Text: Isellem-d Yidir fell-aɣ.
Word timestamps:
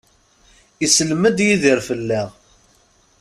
Isellem-d 0.85 1.37
Yidir 1.45 1.79
fell-aɣ. 1.87 2.27